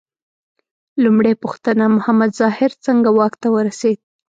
[1.03, 3.99] لومړۍ پوښتنه: محمد ظاهر څنګه واک ته ورسېد؟